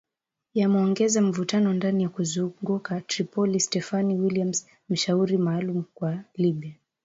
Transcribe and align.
yameongeza 0.53 1.21
mvutano 1.21 1.73
ndani 1.73 2.03
na 2.03 2.09
kuzunguka 2.09 3.01
Tripoli 3.01 3.59
Stephanie 3.59 4.17
Williams 4.17 4.67
mshauri 4.89 5.37
maalum 5.37 5.83
kwa 5.93 6.19
Libya 6.35 6.73